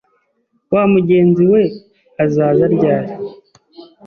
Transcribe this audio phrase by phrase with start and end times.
[0.73, 1.61] wa mugenzi we
[2.23, 3.13] azaza ryari.”